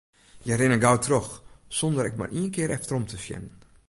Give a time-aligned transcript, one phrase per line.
[0.43, 1.29] Hja rinne gau troch,
[1.79, 3.45] sonder ek mar ien kear efterom te sjen.